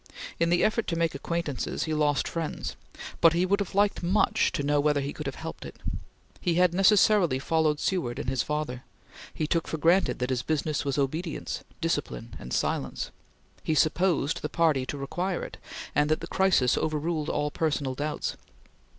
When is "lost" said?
1.93-2.27